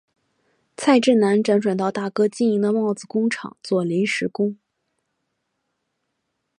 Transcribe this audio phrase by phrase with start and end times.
[0.77, 4.57] 蔡振南辗转到大哥经营的帽子工厂做临时工。